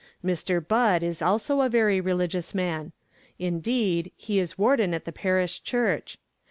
Mr. 0.25 0.67
Budd 0.67 1.03
is 1.03 1.21
also 1.21 1.61
a 1.61 1.69
very 1.69 2.01
religious 2.01 2.55
man. 2.55 2.91
Indeed, 3.37 4.11
he 4.17 4.39
is 4.39 4.57
warden 4.57 4.95
at 4.95 5.05
the 5.05 5.11
Parish 5.11 5.61
Church. 5.61 6.17